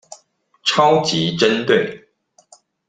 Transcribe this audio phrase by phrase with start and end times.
[0.63, 2.09] 超級針對